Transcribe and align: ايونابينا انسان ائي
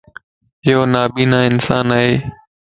ايونابينا 0.65 1.39
انسان 1.49 1.87
ائي 1.99 2.13